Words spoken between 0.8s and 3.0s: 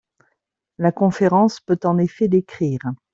conférence peut en effet l’écrire.